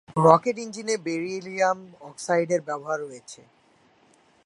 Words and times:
Rocket 0.17 0.57
ইঞ্জিনে 0.59 0.95
beryllium 1.05 1.79
অক্সাইডের 2.01 2.61
ব্যবহার 2.67 2.99
রয়েছে। 3.01 3.41